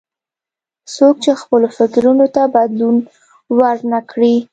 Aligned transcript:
څوک 0.95 1.15
چې 1.23 1.31
خپلو 1.41 1.67
فکرونو 1.77 2.25
ته 2.35 2.41
بدلون 2.55 2.97
ور 3.57 3.77
نه 3.91 3.99
کړي. 4.11 4.35